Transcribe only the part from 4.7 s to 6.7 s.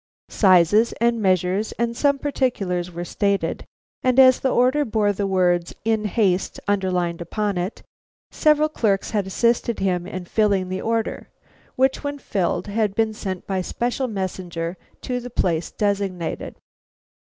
bore the words In haste